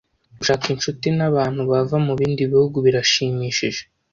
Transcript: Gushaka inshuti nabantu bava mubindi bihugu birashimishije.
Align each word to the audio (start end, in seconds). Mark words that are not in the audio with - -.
Gushaka 0.39 0.65
inshuti 0.73 1.05
nabantu 1.17 1.61
bava 1.71 1.97
mubindi 2.05 2.41
bihugu 2.51 2.77
birashimishije. 2.85 3.81